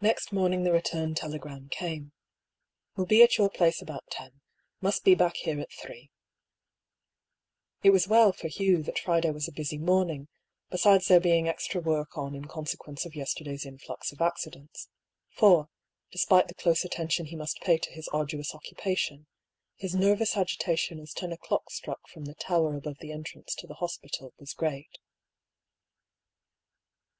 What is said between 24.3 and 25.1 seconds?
was great.